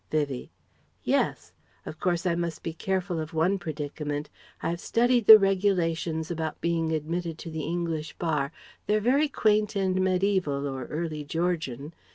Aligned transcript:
Vivie: 0.09 0.49
"Yes. 1.03 1.51
Of 1.85 1.99
course 1.99 2.25
I 2.25 2.33
must 2.33 2.63
be 2.63 2.73
careful 2.73 3.19
of 3.19 3.35
one 3.35 3.59
predicament. 3.59 4.31
I 4.63 4.71
have 4.71 4.79
studied 4.79 5.27
the 5.27 5.37
regulations 5.37 6.31
about 6.31 6.59
being 6.59 6.91
admitted 6.91 7.37
to 7.37 7.51
the 7.51 7.61
English 7.61 8.13
Bar. 8.13 8.51
They 8.87 8.95
are 8.95 8.99
very 8.99 9.27
quaint 9.27 9.75
and 9.75 10.01
medieval 10.01 10.67
or 10.67 10.85
early 10.85 11.23
Georgian. 11.23 11.93